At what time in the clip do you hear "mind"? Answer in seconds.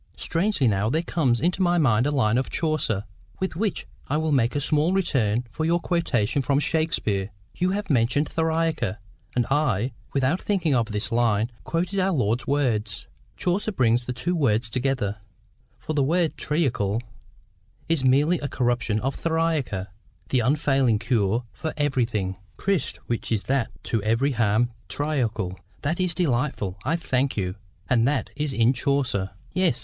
1.77-2.07